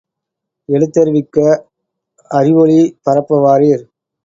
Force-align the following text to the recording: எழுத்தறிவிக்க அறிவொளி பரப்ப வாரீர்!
எழுத்தறிவிக்க 0.69 1.37
அறிவொளி 2.31 2.79
பரப்ப 3.03 3.39
வாரீர்! 3.41 3.83